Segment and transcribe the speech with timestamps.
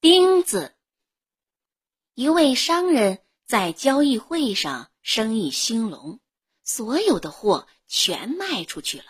[0.00, 0.76] 钉子。
[2.14, 6.20] 一位商人在交易会上生意兴隆，
[6.62, 9.06] 所有的货全卖出去了，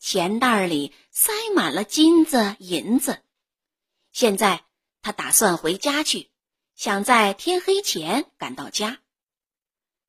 [0.00, 3.22] 钱袋里塞满了金子银子。
[4.10, 4.64] 现在
[5.00, 6.32] 他打算回家去，
[6.74, 9.00] 想在天黑前赶到家。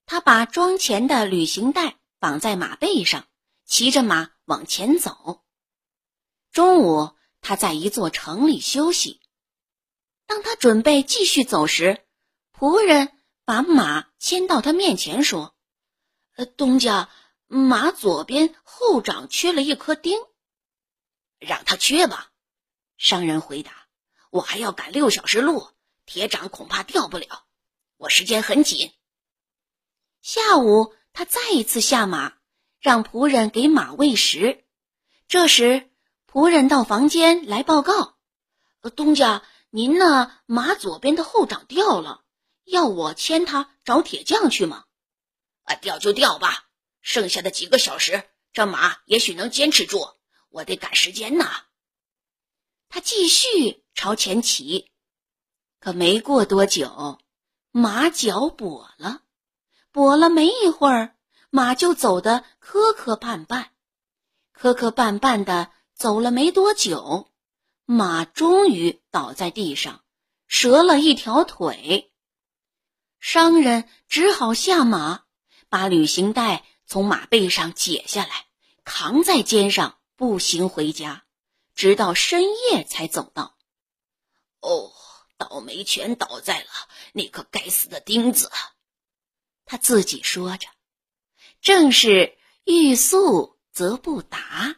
[0.07, 3.27] 他把装钱的旅行袋绑在马背上，
[3.65, 5.43] 骑着马往前走。
[6.51, 9.21] 中午，他在一座城里休息。
[10.31, 12.05] 当他准备继续走时，
[12.57, 13.11] 仆人
[13.43, 15.53] 把马牵到他面前，说
[16.37, 17.09] ：“呃，东家，
[17.47, 20.17] 马左边后掌缺了一颗钉，
[21.37, 22.31] 让他缺吧。”
[22.95, 23.73] 商人回答
[24.31, 25.67] ：“我还要赶六小时路，
[26.05, 27.43] 铁掌恐怕掉不了。
[27.97, 28.93] 我时间很紧。”
[30.23, 32.35] 下午，他再一次下马，
[32.79, 34.63] 让仆人给马喂食。
[35.27, 35.89] 这时，
[36.25, 38.15] 仆人到房间来报告
[38.79, 42.25] ：“呃，东家。”您那马左边的后掌掉了，
[42.65, 44.83] 要我牵它找铁匠去吗？
[45.63, 46.65] 啊，掉就掉吧，
[46.99, 50.05] 剩下的几个小时，这马也许能坚持住。
[50.49, 51.49] 我得赶时间呢。
[52.89, 54.91] 他继续朝前骑，
[55.79, 57.17] 可没过多久，
[57.71, 59.21] 马脚跛了，
[59.93, 61.15] 跛了没一会儿，
[61.49, 63.67] 马就走得磕磕绊绊，
[64.51, 67.30] 磕磕绊绊的走了没多久。
[67.93, 70.05] 马终于倒在地上，
[70.47, 72.13] 折了一条腿。
[73.19, 75.25] 商人只好下马，
[75.67, 78.47] 把旅行袋从马背上解下来，
[78.85, 81.25] 扛在肩上，步行回家，
[81.75, 83.57] 直到深夜才走到。
[84.61, 84.93] 哦，
[85.37, 86.69] 倒霉全倒在了
[87.11, 88.49] 那颗该死的钉子，
[89.65, 90.69] 他自己说着。
[91.59, 94.77] 正是欲速则不达。